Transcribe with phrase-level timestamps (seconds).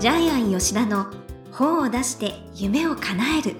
[0.00, 1.08] ジャイアン吉田の
[1.52, 3.54] 本を出して夢を叶える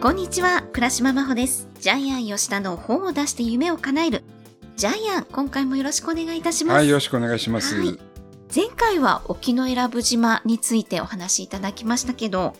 [0.00, 4.24] こんにちは倉島真帆ですジャイアン吉田の本を出して夢を叶える
[4.74, 7.76] ジャイアン今回もよろしくお願いいたしますはい、よろしくお願いします。
[7.78, 7.96] はい
[8.52, 12.54] 前回は沖永良部島についてお話しいただきましたけど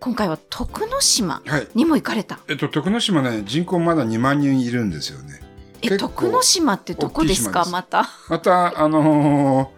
[0.00, 1.68] 今回は徳之島はい。
[1.74, 5.46] にも行かれたえっと、徳之島ね、人口まだ2万人いるんですよね。
[5.82, 7.64] え徳之島ってどこですか？
[7.70, 9.72] またまた、あの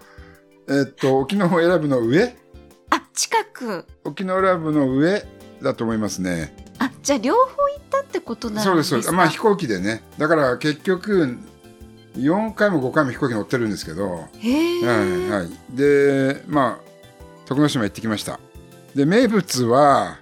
[0.66, 2.36] ーえっと、沖永良部の上？
[2.90, 5.24] あ近く沖永良部の上
[5.62, 6.54] だと思いますね。
[6.78, 8.70] あじゃあ両方行ったってことなんですか？
[8.70, 9.12] そうです、そうです。
[9.12, 10.02] まあ飛行機でね。
[10.18, 11.36] だから結局、
[12.16, 15.76] 4回も5回も飛行機乗ってるんですけど、へえ、はい、はい。
[15.76, 16.90] で、まあ、
[17.46, 18.40] 徳之島行ってきました。
[18.94, 20.18] で、名物は、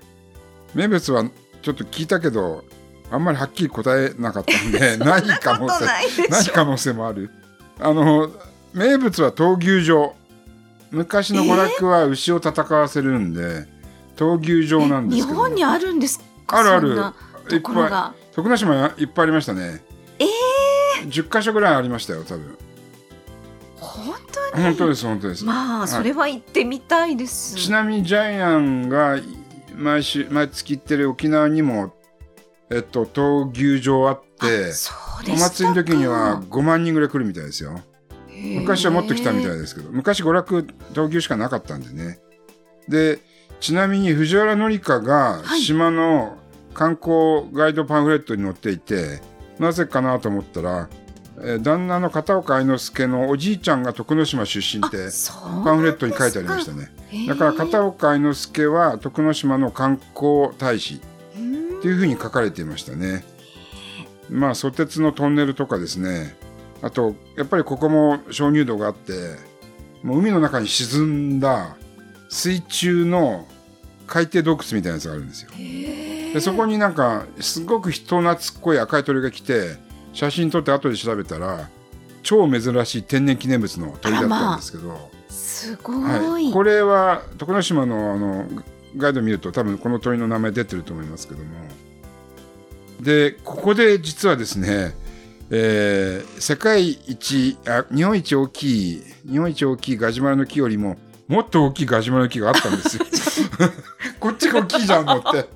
[0.75, 1.25] 名物は
[1.63, 2.65] ちょっと聞いたけど、
[3.11, 5.85] あんまりはっきり答えなかったんで、 ない可能性、
[6.29, 7.31] ない可能性もある。
[7.81, 8.31] あの、
[8.75, 10.15] 名物は闘牛場。
[10.91, 13.67] 昔の娯楽は牛を戦わせるんで、
[14.17, 15.29] 闘牛場なんですけど。
[15.29, 16.59] 日本にあるんですか？
[16.59, 17.15] あるあるそんな
[17.49, 19.83] ところが徳之島いっぱいありましたね。
[20.19, 22.57] ええ10箇所ぐらいありましたよ、多分。
[23.77, 24.63] 本当に？
[24.65, 25.45] 本当です、本当です。
[25.45, 29.19] まあいそれは行ってみたいです、ちなみにジャイアンが
[29.77, 31.95] 毎週毎月行ってる沖縄にも、
[32.71, 34.73] えっと、闘牛場あって
[35.33, 37.81] お祭りの時には5万人ぐらい来るみたいですよ。
[38.29, 42.21] 昔はもっと来たみたいいですけど昔娯楽闘牛しかなかったんでね。
[42.89, 43.21] で
[43.61, 45.61] ちなみに藤原紀香がはい。
[45.61, 46.37] 島の
[46.75, 49.21] 観光ガイドパンフレットに載っていて、
[49.59, 50.89] なぜかなと思ったら、
[51.41, 55.09] えー旦那の片岡愛之助のおじいちゃんが徳之島出身って
[55.65, 56.91] パンフレットに書いてありましたね。
[57.27, 61.01] だから片岡愛之助は徳之島の観光大使
[61.79, 63.25] っていうふうに書かれていましたね。
[64.29, 66.37] まあ、ソテツのトンネルとかですね。
[66.83, 69.13] あと、やっぱりここも鍾乳洞があって、
[70.03, 71.77] もう海の中に沈んだ
[72.29, 73.47] 水中の
[74.07, 75.51] 海底洞窟みたいなやつがあるんですよ。
[75.57, 79.77] でそこになんか、すごく人懐っこい赤い鳥が来て、
[80.13, 81.69] 写真撮って後で調べたら、
[82.23, 88.47] 超珍しい天然記念物の鳥だったんですけど、すごい、はい、これは徳之島のあの
[88.97, 91.47] ガイド見ると多分この鳥の名前出てると思いますけども。
[93.01, 94.95] でここで実はですね、
[95.51, 100.97] えー世界一あ日本一大きい日本一大きいガジュマルの木よりも
[101.29, 103.05] もっと大きいガジュマルの木があったんですよ。
[104.19, 105.49] こっちが大きいじゃんのって。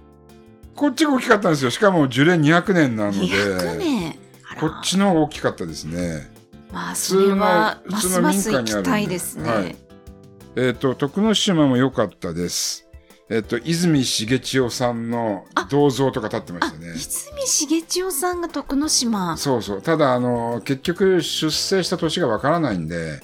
[0.75, 1.71] こっちが大きかったんですよ。
[1.71, 3.19] しかも樹齢200年なので。
[3.19, 4.17] 200年。
[4.51, 4.61] あら。
[4.61, 6.31] こっちの方が大きかったですね。
[6.73, 8.73] まあそれは普ます通の民家にあるんで。
[8.73, 9.77] きたいですね、はい。
[10.57, 12.87] えっ、と、徳之島も良かったです。
[13.31, 16.93] えっ、と、泉重千代さんの銅像とか立ってましたね。
[16.97, 19.83] 泉重千代さんが徳之島そうそう。
[19.83, 23.23] ただ、あの、結局、出生した年がわからないんで、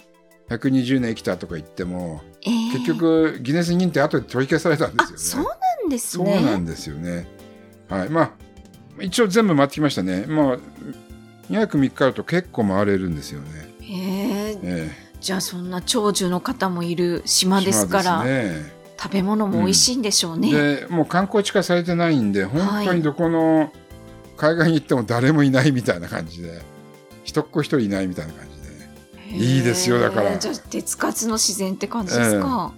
[0.49, 5.47] 120年生きたとか言っても、えー結局、ギネス認定後で取り消されたんあですよね。
[5.47, 7.27] そうなんですそうねなんですよね。
[7.89, 8.09] はい。
[8.09, 8.33] まあ、
[9.01, 10.25] 一応全部回ってきましたね。
[10.27, 10.59] まあ、
[11.51, 13.75] 2泊3日あると結構回れるんですよね。
[13.81, 13.93] へ
[14.53, 18.78] ええじゃあそんな長寿の方もいるえ島ですから島ですね。
[19.01, 23.73] 食べ物も美味しいんでしょうね、でもう観光地化されてないんで本当にどこの
[24.37, 26.63] 海岸に行っても誰もいないみたいな感じで
[27.25, 28.59] 一っ子一人いないみたいな感じで。
[29.31, 30.39] いいですよだから。
[30.39, 32.73] じゃあ手つかずの自然って感じですか、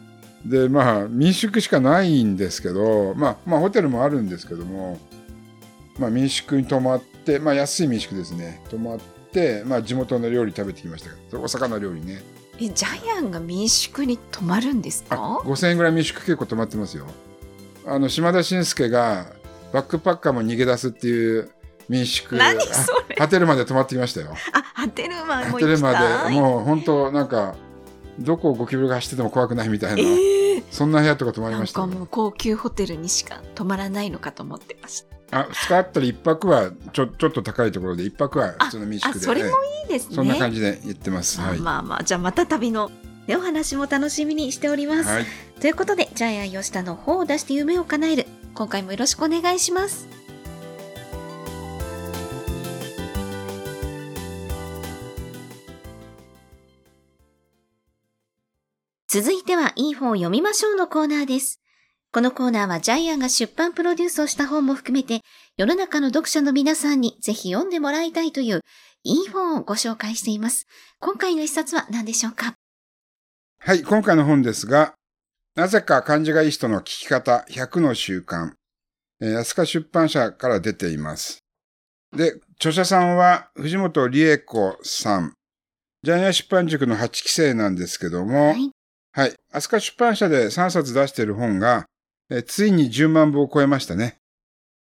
[0.44, 4.98] でまあ民宿しかないんですけど、まあ、まあホテルもあるんですけども、
[5.98, 8.62] まあ、民宿に泊まって、まあ、安い民宿ですね。
[8.68, 8.98] 泊まっ
[9.32, 12.22] て、まあ、地元の料理食べてきましたけどお魚料理ね
[12.60, 17.06] えジャイアンが民宿に泊まるんですあか5000円ぐらい民宿結構泊まってますよ。
[17.86, 19.26] あの島田紳介が
[19.72, 21.50] バックパッカーも逃げ出すっていう
[21.88, 23.16] 民宿何それ？
[23.18, 24.34] ホテルまで泊まってきましたよ。
[24.52, 25.92] あハテルマンもホテルま
[26.28, 27.54] でもう本当なんか
[28.18, 31.80] どこをゴキブリが走ってても怖くないみたいな、えー、そんな部屋とか泊まりなんました。
[31.80, 39.18] よかもう高級ホテルにしか泊まらないのかと思ってましたあ2日あったら1泊はちょちょっと高いところで1泊は普通の民宿で。
[39.20, 39.50] あそれもい
[39.86, 40.16] いですね。
[40.16, 42.90] そんな感じで言ってます、はい、まあまあじゃあまた旅の
[43.26, 45.26] ねお話も楽しみにしております、はい、
[45.60, 48.26] ということでジャイアン吉田の本を出して夢を叶える。
[48.54, 50.08] 今回もよろしくお願いします。
[59.12, 61.60] 続いてはいい本を読みましょうのコーナーです。
[62.12, 65.20] このコーナーはジャイアンが出版プロデュースをした本も含めて
[65.56, 68.62] 世の中の読者の皆さんにぜひ読んでもらいたいという
[69.04, 70.66] いい本をご紹介しています。
[70.98, 72.54] 今回の一冊は何でしょうか？
[73.60, 74.94] はい、今回の本ですが
[75.54, 78.54] なぜか漢字がいい人の聞き方100の習慣、
[79.20, 81.38] えー安川出版社から出ています。
[82.12, 85.34] で、著者さんは藤本理恵子さん。
[86.02, 88.70] ジャイアン出版塾の8期生なんですけども、はい。
[89.12, 89.34] はい。
[89.52, 91.86] 飛鳥出版社で3冊出している本が、
[92.30, 94.16] えついに10万部を超えましたね。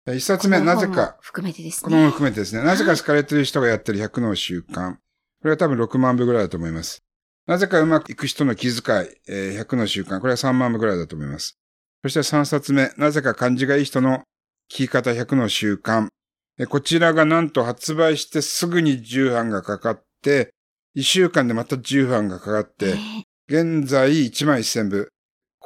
[0.08, 1.18] 一冊目、なぜか。
[1.22, 1.90] 含めてですね。
[1.90, 2.64] この本含めてですね。
[2.64, 4.94] なぜか好かれてる人がやってる100の習慣。
[4.94, 5.00] こ
[5.44, 7.04] れは多分6万部ぐらいだと思います。
[7.46, 10.20] なぜかうまくいく人の気遣い、えー、100の習慣。
[10.20, 11.58] これは3万部ぐらいだと思います。
[12.04, 14.24] そして3冊目、なぜか感じがいい人の
[14.72, 16.08] 聞き方100の習慣。
[16.70, 20.52] こちらがなんと発売してすぐに重版がかかって、
[20.96, 22.96] 1週間でまた重版がかかって、
[23.48, 25.10] 現在1万1000部。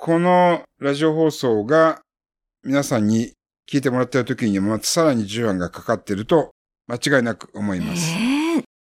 [0.04, 2.02] このラジオ放送が
[2.64, 3.34] 皆さんに
[3.72, 6.50] 聞いてもらっている時にまたさらに重版がかかっていると
[6.88, 8.12] 間違いなく思います。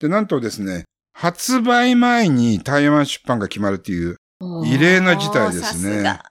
[0.00, 0.82] で、なんとですね、
[1.12, 4.16] 発売前に台湾出版が決まるっていう
[4.64, 5.62] 異例な事態ですね。
[5.62, 6.24] さすが、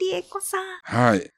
[0.00, 0.62] リエコさん。
[0.82, 1.30] はい。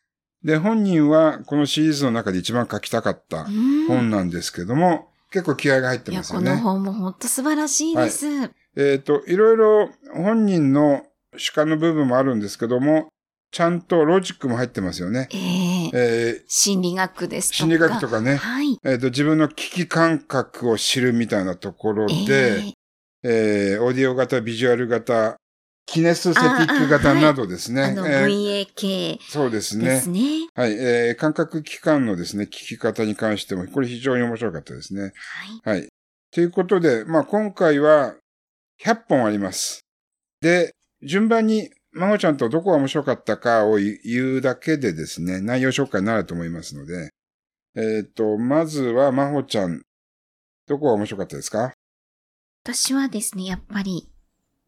[0.45, 3.49] で、本人はこのシリーズの中で一番書きたかった
[3.89, 6.53] 本なんですけども、結構気合が入ってますよね。
[6.53, 8.29] いや、この本も本当素晴らしいです。
[8.29, 11.03] はい、えっ、ー、と、いろいろ本人の
[11.37, 13.09] 主観の部分もあるんですけども、
[13.55, 15.29] ちゃんとロジックも入ってますよね。
[15.31, 17.57] えー、えー、心理学ですとか。
[17.59, 18.35] 心理学とかね。
[18.35, 18.79] はい。
[18.85, 22.15] えっ、ー、と、自分の危機感覚を知るみたいなところで、
[23.23, 25.37] えー、えー、オーディオ型、ビジュアル型、
[25.87, 27.83] キネスセティック型などですね。
[27.83, 29.85] あ,、はい、あの、VAK、そうですね。
[29.85, 30.21] ですね。
[30.55, 30.73] はい。
[30.73, 35.13] えー、感覚器官のですね、聞き方に関しても、これ非常に面白かったですね。
[35.63, 35.79] はい。
[35.79, 35.89] はい。
[36.33, 38.15] ということで、まあ今回は
[38.83, 39.85] 100本あります。
[40.41, 47.11] で、順番に、まほちゃんとどこが面白かったかを言うだけでですね、内容紹介になると思いますので、
[47.77, 49.83] えっ、ー、と、まずはまほちゃん、
[50.67, 51.73] どこが面白かったですか？
[52.65, 54.09] 私はですね、やっぱり、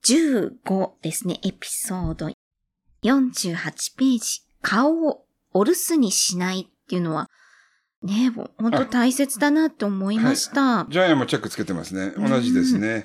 [0.05, 2.31] 15ですね、エピソード。
[3.03, 3.57] 48
[3.97, 4.43] ページ。
[4.63, 7.29] 顔をお留守にしないっていうのは、
[8.03, 10.85] ね、本当大切だなと思いました。
[10.85, 12.13] はい、ジャイアンもチェックつけてますね。
[12.17, 13.05] 同じですね。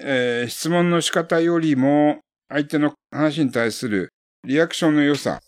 [0.00, 4.12] えー、質問の仕方よりも、相手の話に対する
[4.44, 5.40] リアクションの良さ。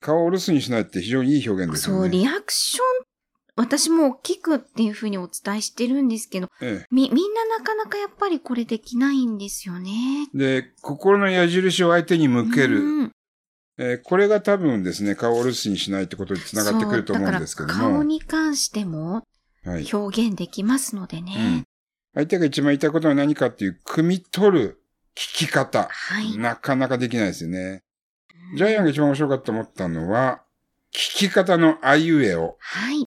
[0.00, 2.00] 顔をお留守にしないって非常にいい表現ですよね。
[2.02, 3.04] そう、リアクション
[3.56, 10.28] 私も大きくっていうふうにお伝えしてるんですけど、ええ、み、みんななかなかやっぱりこれできないんですよね。
[10.34, 12.82] で、心の矢印を相手に向ける。
[12.82, 13.12] うん、
[13.78, 17.74] えー、これが多分ですね、顔を留守にしないってことにつながってくると思うんですけども。
[17.74, 19.22] 顔に関しても
[19.64, 21.64] 表現できますのでね、はいうん。
[22.14, 24.83] 相手が一番言いたいことは何かっていう、汲み取る
[25.14, 25.88] 聞き方。
[25.90, 27.82] はい、なかなかできないですよね。
[28.56, 30.42] ジャイアンが一番面白かったと思ったのは、
[30.92, 32.56] 聞き方のあいうえを。
[32.60, 33.08] はい。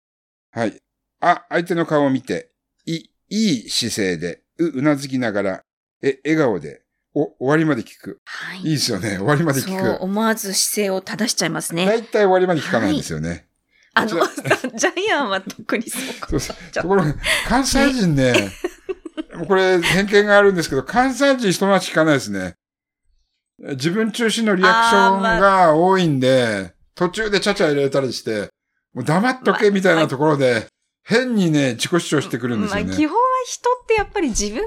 [0.51, 0.81] はい。
[1.21, 2.51] あ、相手の顔を見て、
[2.85, 5.63] い、いい姿勢で、う、うなずきながら、
[6.01, 6.81] え、笑顔で、
[7.13, 8.21] お、終わりまで聞く。
[8.25, 8.59] はい。
[8.59, 9.17] いいですよね。
[9.17, 9.85] 終わりまで聞く。
[9.85, 11.85] そう、思わず姿勢を正しちゃいますね。
[11.85, 13.29] 大体終わりまで聞かないんですよね。
[13.29, 13.39] はい、
[13.93, 14.09] あの、
[14.77, 16.55] ジャイアンは特にそうかそうそう。
[16.71, 17.15] ところが、
[17.47, 18.33] 関西人ね、
[19.47, 22.55] これ偏見があるんですけど、関西人人待ち聞かないですね。
[23.59, 28.49] 自分中心のリアクションが多いんで、途中でちゃちゃ入れたりして、
[28.93, 30.67] もう黙っとけみたいなところで、
[31.03, 32.83] 変にね、自己主張してくるんですよね。
[32.85, 34.63] まあ、基本は人ってやっぱり自分が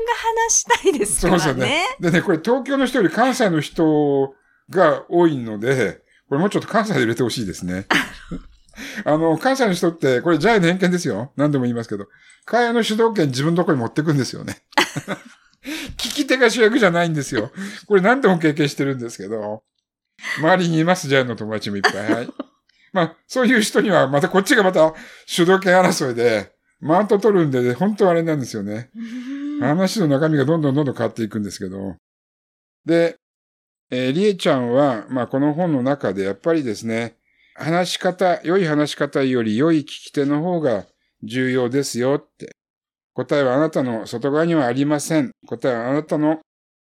[0.48, 1.40] 話したいですからね。
[1.40, 1.86] そうですよね。
[2.00, 4.34] でね、これ東京の人より関西の人
[4.70, 7.86] が多いので、これもうちょっと関西で入れてほしいですね。
[9.04, 11.32] あの、関西の人って、これジャイの偏見ですよ。
[11.36, 12.06] 何でも言いますけど。
[12.44, 14.58] 会話の主導権自分のとこに持ってくんですよね。
[15.96, 17.52] 聞き手が主役じゃないんですよ。
[17.86, 19.62] これ何でも経験してるんですけど。
[20.38, 22.12] 周りにいます、ジャイの友達もいっぱい。
[22.12, 22.28] はい。
[22.92, 24.94] まあ、そういう人には、またこっちがまた
[25.26, 28.90] 主導権争いで、マウント取るんで、本当はあれなんですよね。
[29.60, 31.96] 話の中身がどんどんどんどん変わっていくんですけど。
[32.84, 33.16] で、
[33.90, 37.16] えー、りえちゃんは、まあ、この本の中でやっぱりですね、
[37.54, 40.86] 話し方、良い話し方より良い聞き手の方が
[41.22, 42.50] 重要ですよって。
[43.14, 45.32] 答えはあなたの外側にはありません。
[45.46, 46.40] 答えはあなたの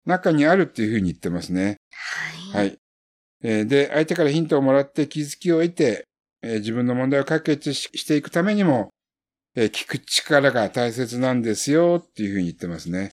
[0.06, 1.78] 中にあるっていうふうに言ってますね。
[2.52, 2.78] はい。
[3.44, 3.68] はい。
[3.68, 6.04] で、相手からヒントをもらって気づきを得て、
[6.42, 8.90] 自分の問題を解決していくためにも、
[9.56, 13.12] 聞く力が大切なんですよっていうふうに言ってますね。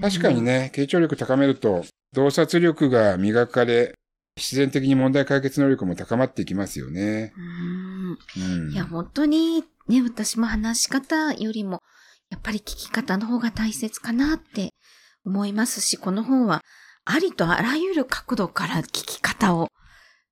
[0.00, 3.94] 確かにね、傾聴力高めると、洞察力が磨かれ、
[4.36, 7.32] 自然的に問題解決能力も高まっていきますよね。
[8.36, 11.82] うん、いや、本当にね、私も話し方よりも、
[12.30, 14.70] やっぱり聞き方の方が大切かなって
[15.24, 16.62] 思いますし、この本は
[17.04, 19.68] ありとあらゆる角度から聞き方を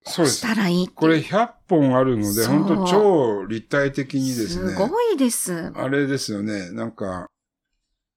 [0.05, 4.73] したらいいこれ100本あるので、本当超立体的にですね。
[4.73, 5.73] すごいです。
[5.77, 6.71] あれですよね。
[6.73, 7.29] なんか、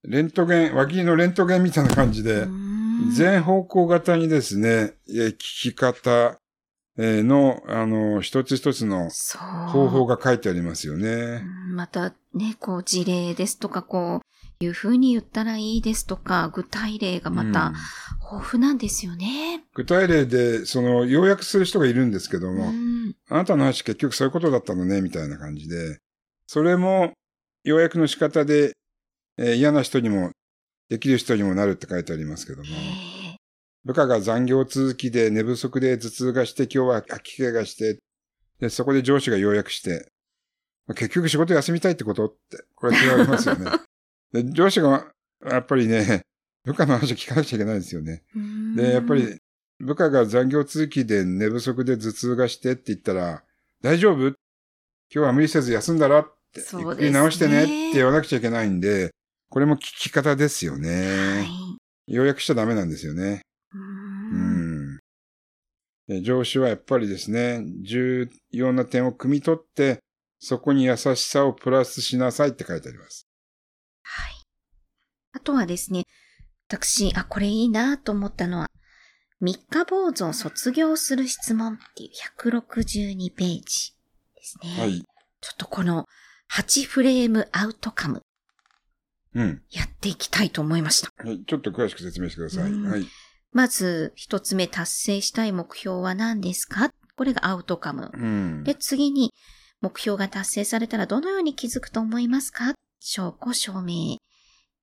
[0.03, 2.47] レントゲン、脇のレントゲンみたいな感じで、
[3.11, 6.39] 全方向型にですね、聞き方、
[6.97, 9.09] えーの、あの、一つ一つの。
[9.67, 11.09] 方法が書いてありますよね。
[11.09, 14.21] うんまたね、こう事例ですとか、こ
[14.61, 17.73] ういう風に言ったらいいですとか、具体例がまうんた
[18.31, 19.63] 豊富なんですよね。
[19.73, 25.99] 具体例で、その、要約する人がいるんですけども、うんあなたの話結局そういうことだったのね、みたいな感じで、
[26.47, 27.11] それも、
[27.63, 28.73] 要約の仕方で、
[29.37, 30.31] えー嫌な人にも、
[30.89, 32.67] できる人にもなるって書いてありますけども、
[33.83, 37.99] 部下が残業続きで寝不足で頭痛がして今日は吐き気がして、
[38.59, 40.11] で、そこで上司が要約して、
[40.87, 43.71] まあ結局仕事休みたいってことって、これは違いますよね。
[44.31, 45.11] で、上司が、
[45.45, 46.21] やっぱりね、
[46.63, 48.23] 部下の話を聞かなくちゃいけないですよね。
[48.35, 48.75] うん。
[48.75, 49.37] で、やっぱり、
[49.79, 53.43] 部下が残業続きで寝不足で頭痛がしてって言ったら、
[53.81, 54.27] 大丈夫？
[54.27, 54.35] 今
[55.09, 56.65] 日は無理せず休んだらって、ね。
[56.79, 59.11] ゆっくり直してねって言わなくちゃいけないんで、
[59.49, 61.39] これも聞き方ですよね。
[61.39, 61.47] はい。
[62.07, 63.41] 要約しちゃダメなんですよね。
[63.73, 64.99] ううんん。
[66.07, 69.99] で上司はやっぱりですね、重要な点を汲み取って、
[70.39, 73.27] そこに優しさをプラスしなさいって書いてあります。
[74.03, 74.33] はい。
[75.33, 76.03] あとはですね、
[76.67, 78.67] 私、あ、これいいなと思ったのは、
[79.39, 82.09] 三日坊主を卒業する質問っていう
[82.39, 83.93] 162ページ
[84.35, 84.69] ですね。
[84.79, 85.01] はい。
[85.01, 86.05] ちょっとこの
[86.51, 88.21] 8フレームアウトカム
[89.35, 89.61] うん。
[89.69, 91.11] やっていきたいと思いました。
[91.23, 91.43] はい。
[91.45, 92.71] ちょっと詳しく説明してください。
[92.71, 93.05] うんはい。
[93.51, 96.91] まず、一つ目達成したい目標は何ですか？
[97.15, 98.11] これがアウトカム。
[98.13, 98.63] うん。
[98.63, 99.33] で、次に、
[99.81, 102.73] 目標が達成されたらどのように気づくと思いますか？
[102.99, 104.17] 証拠証明。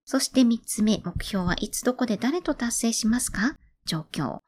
[0.04, 3.56] そして三つ目、目標はいつどこで誰と達成しますか？
[3.84, 4.38] 状況。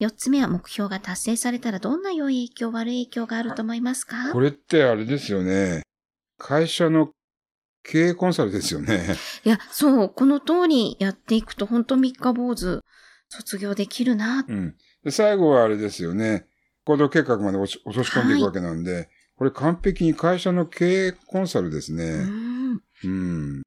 [0.00, 4.32] 四つ目は目標が達成されたらどんな良い影響、悪い影響があると思いますか？
[4.32, 5.82] これってあれですよね。
[6.38, 7.10] 会社の
[7.84, 9.16] 経営コンサルですよね。
[9.44, 12.80] いや、そう、この通りやっていくと本当三日坊主
[13.28, 14.44] 卒業できるな。
[14.48, 14.74] うん。
[15.04, 16.46] で、最後はあれですよね。
[16.84, 22.24] 行動計画まで落とし込んでいくわけなんで、これ完璧に会社の経営コンサルですうね。
[22.24, 22.80] ん。
[23.04, 23.62] うん。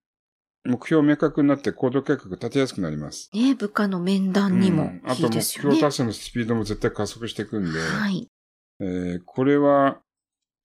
[0.66, 3.30] 目標明確になって行動計画立てやすくなります。
[3.34, 5.76] ね、部下の面談にもうんあいいと目ですよね。
[5.76, 8.28] 標達成のスピードも絶対加速していくんで、はい。
[8.80, 10.02] えーこれは、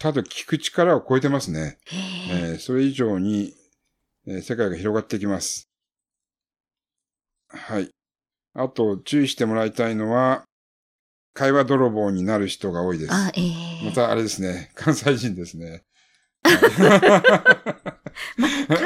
[0.03, 1.79] ただ聞く力を超えてますね。
[1.87, 3.55] へええーそれ以上に、
[4.27, 5.69] えー世界が広がっていきます。
[7.49, 7.89] はい。
[8.55, 10.43] あと、注意してもらいたいのは、
[11.35, 13.13] 会話泥棒になる人が多いです。
[13.13, 15.85] あ、ええまたあれですね、関西人ですね。
[16.43, 16.65] 関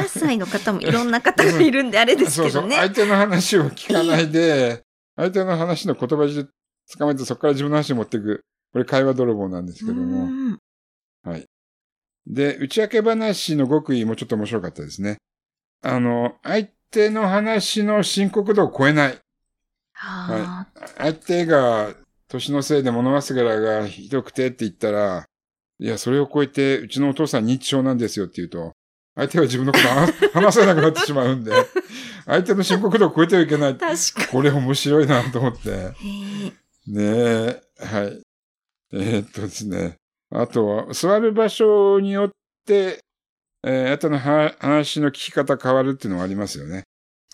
[0.08, 2.76] 西の方もいろんな方がいるんであれです そうそう、けどね。
[2.76, 4.84] 相手の話を聞かないで、
[5.16, 6.44] 相手の話の言葉で
[6.92, 8.44] 捕まえてそこから自分の話に持っていく。
[8.74, 10.58] これ会話泥棒なんですけどうも。
[11.26, 11.44] んはい。
[12.26, 15.18] で、内訳話の極意もちょっと面白かったですね。
[15.82, 19.18] あの、相手の話の深刻度を超えない。
[19.92, 20.66] はあ、
[20.98, 21.94] 相手が
[22.28, 25.24] 年のせいで物忘れがひどくてって言ったら、
[25.78, 28.72] いや、それを超えて、うちのお父さん認知症なんですよって言うと、
[29.14, 31.52] 相手は自分のこと話 話せなくなってしまうんで、
[32.26, 33.76] 相手の深刻度を超えてはいけない。
[33.76, 35.70] 確かこれ面白いなと思って。
[36.86, 38.22] ねえ、はい。
[38.92, 39.96] えーっとですね。
[40.30, 42.30] あとは、座る場所によっ
[42.66, 43.00] て、
[43.64, 46.84] えー、あとのは話の聞き方変わるっていうのがありますよね。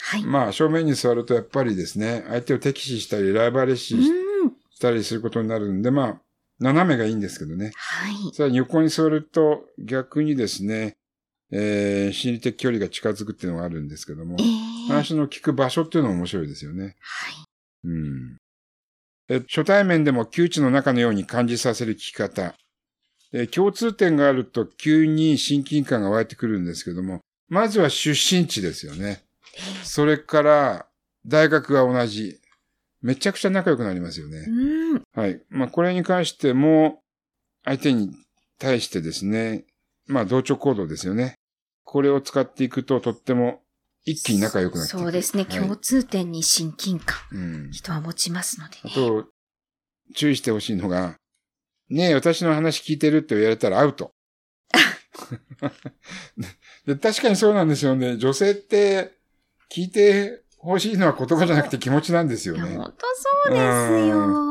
[0.00, 0.24] はい。
[0.24, 3.98] まあ、正面に座るとやっぱりですね、相手を敵視したり、ライバル視う
[4.46, 4.52] ん。
[4.70, 6.20] したりすることになるんで、まあ、
[6.58, 7.72] 斜めがいいんですけどね。
[7.76, 8.34] はい。
[8.34, 10.96] さらに横に座ると逆にですね、
[11.50, 16.96] えー、心理的距離が近づくっていうのがあるんですけどもえ、え話の聞く場所っていうのも面白いですよね。
[17.00, 17.34] はい。
[17.84, 18.38] うん。
[19.28, 22.54] え初対面でも窮地の中のように感じさせる聞き方。
[23.32, 29.24] で共通点があると急に親近感が湧いてくるんですけども、まずは出身地ですよね。
[29.82, 30.86] それから、
[31.26, 32.38] 大学が同じ。
[33.00, 34.38] めちゃくちゃ仲良くなりますよね。
[34.48, 35.02] うん。
[35.14, 35.42] はい。
[35.50, 37.02] まあ、これに関しても、
[37.64, 38.14] 相手に
[38.58, 39.64] 対してですね、
[40.06, 41.34] まあ、同調行動ですよね。
[41.84, 43.60] これを使っていくと、とっても
[44.04, 45.44] 一気に仲良くなっていくそうですね。
[45.48, 47.70] はい共通点に親近感、うん。
[47.72, 48.80] 人は持ちますのでね。
[48.84, 49.26] あと、
[50.14, 51.16] 注意してほしいのが、
[51.92, 54.14] ねえ、私の話聞いてるって言われたらアウト。
[56.86, 58.16] で確かにそうなんですよね。
[58.16, 59.12] 女性って
[59.70, 62.62] 聞いてほしいのは言葉じゃなくて気持ちなんですよね。
[62.62, 63.62] 本当そうです
[64.08, 64.50] よ。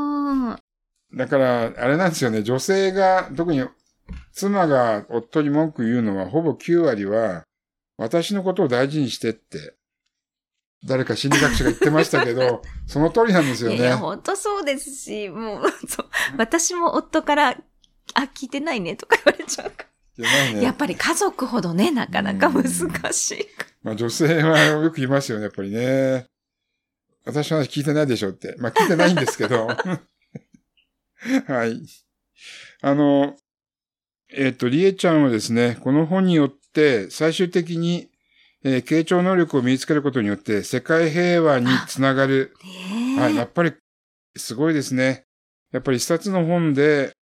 [1.16, 2.44] だから、あれなんですよね。
[2.44, 3.68] 女性が、特に
[4.34, 7.44] 妻が夫に文句言うのは、ほぼ9割は、
[7.98, 9.76] 私のことを大事にしてって、
[10.86, 13.96] 誰か心理学者が言ってましたけど、 その通りなんですよいやいや、ね。
[13.98, 15.64] 本当そうですし、もう、
[16.38, 17.50] 私も夫から、
[18.14, 19.92] あ、聞いてないねとか言われちゃうから。
[20.54, 22.64] ねやっぱり家族ほどね、なかなか難
[23.14, 23.48] しい。
[23.84, 26.28] まあ女性はよく言いますよね、やっぱりね。
[27.26, 28.56] 私の話聞いてないでしょって。
[28.60, 29.68] まあ聞いてないんですけど。
[31.48, 31.82] はい。
[32.82, 33.38] あの、
[34.34, 38.11] えっ、ー、と、りえちゃんはですね、この本によって最終的に、
[38.64, 42.54] えー、傾聴能力を身につけることによって世界平和につながる。
[43.18, 43.74] はい、やっぱり
[44.36, 45.26] すごいですね。
[45.72, 47.14] やっぱり一冊の本で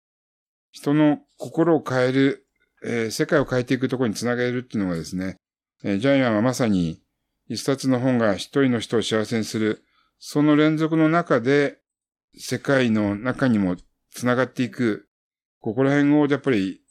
[0.72, 2.46] 人の心を変える、
[2.84, 5.38] えー、世界を変えていくところにつなげるっていうのがですね、
[5.84, 7.02] えー、ジャイアンはまさに
[7.48, 9.84] 一冊の本が一人の人を幸せにする、
[10.20, 11.80] その連続の中で
[12.38, 13.76] 世界の中にも
[14.12, 15.08] つながっていく、
[15.60, 16.82] ここら辺をやっぱり、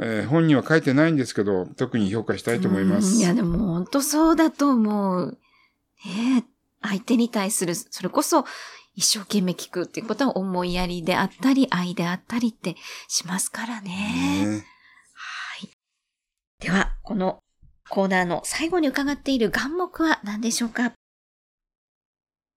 [0.00, 3.16] えー、本には書いてないんですけど、特に評価したいと思います。
[3.16, 5.38] いや、でも本当そうだと思う。
[6.04, 6.44] ね
[6.80, 8.44] 相手に対する、それこそ
[8.94, 12.76] 一生懸命聞くっていうことは思いやりであったり、愛であったりって
[13.08, 13.90] しますからね。
[14.46, 14.64] ね
[15.14, 15.70] はい。
[16.60, 17.40] では、この
[17.88, 20.92] コーナーの最後に伺っている願目は何でしょうか？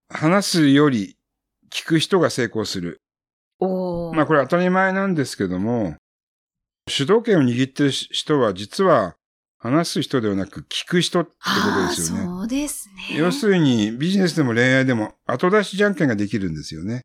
[0.10, 1.18] 話すより
[1.72, 3.02] 聞く人が成功する。
[3.60, 5.96] おまあこれ当たり前なんですけども、
[6.88, 9.16] 主導権を握ってる人は実は
[9.60, 11.36] 話す人ではなく聞く人ってこ
[11.82, 12.26] とですよね。
[12.26, 13.18] そうですね。
[13.18, 17.02] 要するにビジネスでも恋愛でも後出しじゃんけんができるんですよね。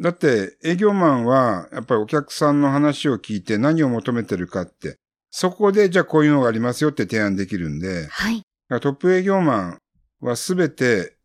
[0.00, 4.96] だって営業マンはやっぱりお客さんの話を聞いて何を求めてるかって、
[5.30, 8.42] そこでじゃあこういうのがありますよって提案できるんで、はい。
[8.68, 9.78] トップ営業マン
[10.20, 11.16] はすべて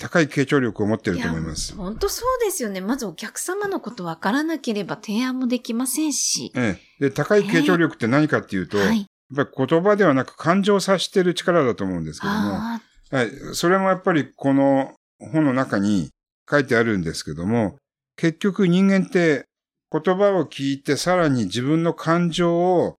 [0.00, 1.76] 高い傾聴力を持っていると思います。
[1.76, 2.80] 本当そうですよね。
[2.80, 6.52] まずお客様のことわからなければ提案もできませんし。
[6.56, 7.08] ええ。
[7.08, 8.98] で、高い傾聴力って何かっていうと、はい、
[9.36, 12.80] やっぱり言葉ではなく感情を察している力だと思うんですけども、は
[13.22, 13.30] い。
[13.52, 16.08] それもやっぱりこの本の中に
[16.50, 17.76] 書いてあるんですけども、
[18.16, 19.44] 結局人間って
[19.92, 22.96] 言葉を聞いてさらに自分の感情を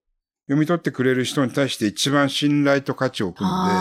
[0.47, 3.73] 読み取ってくれる人に対して一番信頼と価値を置くので、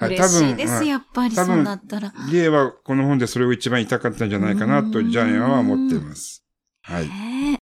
[0.00, 2.12] 嬉しいです、やっぱりそうなったら。
[2.30, 6.44] リエはこの本でそれを一番言いたかったんじゃないかなと、ジャイアンは思っています。
[6.82, 7.08] はい。
[7.08, 7.58] は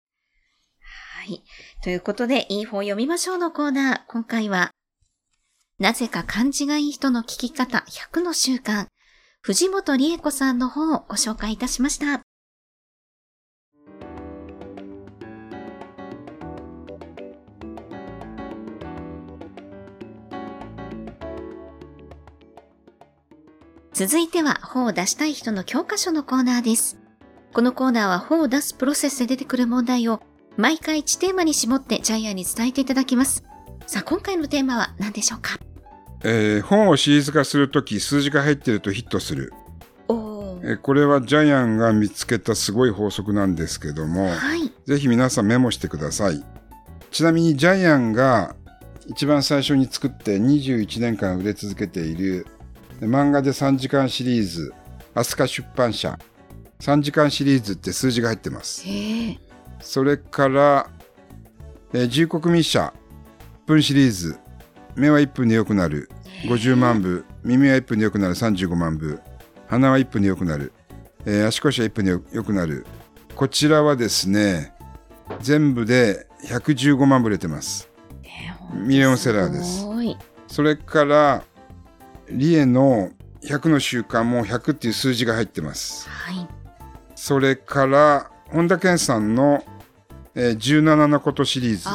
[1.26, 1.43] い。
[1.83, 4.00] ということで、いい本読みましょうのコーナー。
[4.09, 4.71] 今回は、
[5.79, 8.87] なぜか感じがいい人の聞き方100の習慣。
[9.42, 12.23] 藤本理恵子さんの本をご紹介いたしました。
[24.00, 26.98] 続いては本を出したい人の教科書のコーナーです。
[27.52, 30.22] このコーナーは本を出すプロセスで出てくる問題を
[30.56, 33.44] 毎回1テーマに絞ってジャイアンに伝えていただきます。
[33.86, 35.58] さあ、今回のテーマは何でしょうか？
[36.24, 39.52] えー、本をシリーズ化するとき数字が入っているとヒットする。
[40.64, 46.42] えこれはジャイアンが見つけたすごい法則なんですけども、はい、ぜひ皆さんメモしてください。
[47.10, 48.56] ちなみにジャイアンが
[49.08, 52.46] 一番最初に作って21年間売れ続けている
[53.06, 54.74] 漫画で3時間シリーズ、
[55.14, 56.18] 飛鳥出版社、
[56.80, 58.84] 3時間シリーズって数字が入ってます。
[59.80, 60.90] それから、
[61.92, 62.92] えー、重国密社、
[63.66, 64.38] 分シリーズ、
[64.96, 66.10] 目は1分で良くなる、
[66.44, 68.34] 50万部、耳は1分で良くなる。
[68.34, 69.20] 35万部、
[69.68, 70.72] 鼻は1分で良くなる、
[71.24, 72.86] えー、足腰は1分で良くなる。
[73.34, 74.74] こちらはですね、
[75.40, 77.88] 全部で115万部売れてます。
[78.74, 79.86] ミリオンセラーです。
[80.46, 81.44] それから、
[82.33, 83.11] リエの
[83.43, 86.09] 100の習慣も100っていう数字が入ってます。
[86.09, 86.49] はい。
[87.14, 89.64] それから、本田健さんの、
[90.35, 91.88] えー、17のことシリーズ。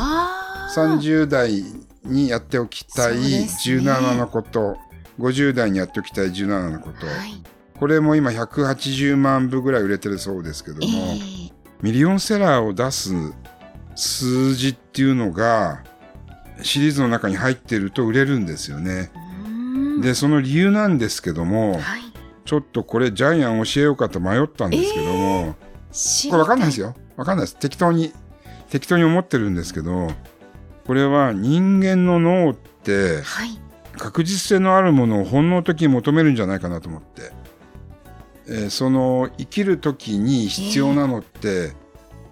[0.76, 1.64] 30代
[2.04, 4.80] にやっておきたい17のこと、ね、
[5.20, 7.06] 50代にやっておきたい17のこと。
[7.06, 7.42] はい、
[7.80, 13.14] これも今180万部ぐらい売れてるそうですけども、えー、ミリオンセラーを出す
[13.96, 15.84] 数字っていうのが
[16.62, 19.12] シリーズの中に入ってると売れるんですよね。
[20.02, 22.02] で、その理由なんですけども、はい、
[22.46, 26.96] ちょっとこれジャイアン教えようかと迷ったんですけども、えー、これわかんないですよ。
[27.16, 27.58] わかんないです。
[27.58, 28.14] 適当に、
[28.70, 30.10] 適当に思ってるんですけど、
[30.86, 33.24] これは人間の脳って、
[33.98, 37.32] 確実性のあるものを本能的に求めるんじゃないかなと思って。
[38.48, 41.74] えー、その生きる時に必要なのって、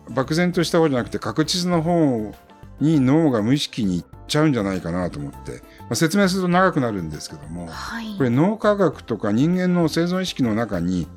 [0.08, 2.32] えー、漠然とした方じゃなくて確実な方
[2.80, 5.62] に脳が無意識に行っちゃうんじゃないかなと思って。
[5.90, 11.08] あ、説明すると長くなるんですけども、はい、これ脳科学とか人間の生存意識の中に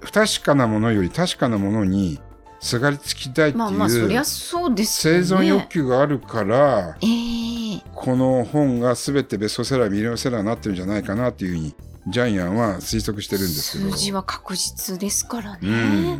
[0.00, 2.20] 不確かなものより確かなものに
[2.60, 11.74] すがりつきたいっていう、まあ、そりゃそうです、生存欲求があるから、えー、この本が全てベストセラーミリオンセラーになってるんじゃないかなっていうふうに
[12.08, 13.90] ジャイアンは推測してるんですけど。
[13.90, 16.18] 数字は確実ですからね。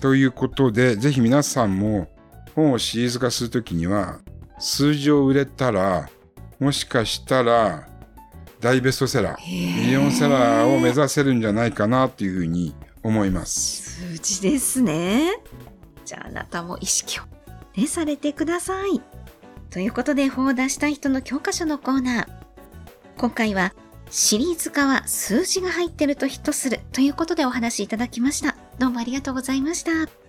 [0.00, 2.08] ということでぜひ皆さんも
[2.54, 4.20] 本をシリーズ化するときには
[4.64, 6.08] 数字を売れたら
[6.58, 7.86] もしかしたら
[8.60, 14.00] 大ベストセラー、ミリオンセラーを目指せるんじゃないかなっていうふうに思います。
[14.14, 15.32] 数字ですね。
[16.06, 17.24] じゃああなたも意識を
[17.76, 19.02] ねされてください。
[19.68, 22.28] ということで本を出したい人の教科書のコーナー。
[23.18, 23.74] 今回は
[24.08, 28.56] シリーズ化は数字が入ってるとヒットするということでお話しいただきました。
[28.78, 30.23] どうもありがとうございました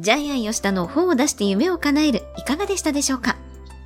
[0.00, 3.36] ジャイアン吉田の本を出して夢を叶えるいかがでしたでしょうか？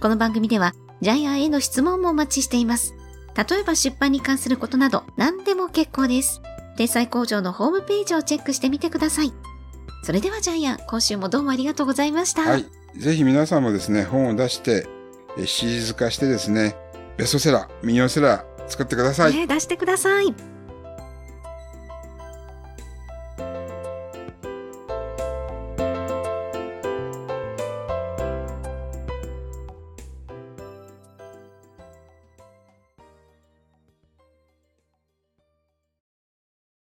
[0.00, 2.94] この番組ではジャイアンへの質問もお待ちしています。
[3.37, 6.40] 例えば出版に関することなど何でも結構です。
[6.77, 9.33] 天才工場のホームページをチェックしてみてください。
[10.05, 12.42] それではジャイアン、今週もどうもありがとうございました。
[12.42, 12.66] はい。
[12.96, 14.87] ぜひ皆さんもですね、本を出して、
[15.46, 16.77] シリーズ化してですね、
[17.16, 19.35] ベストセラー、ミニオンセラー作ってください。
[19.35, 20.33] ね、出してください。